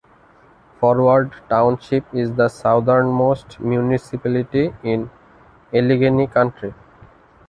Forward 0.79 1.31
Township 1.47 2.05
is 2.11 2.33
the 2.33 2.49
southernmost 2.49 3.59
municipality 3.59 4.73
in 4.81 5.11
Allegheny 5.71 6.25
County. 6.25 6.73